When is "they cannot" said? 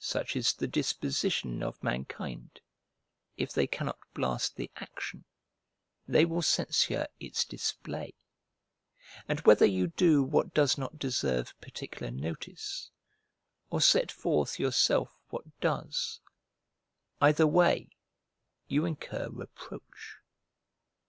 3.52-4.00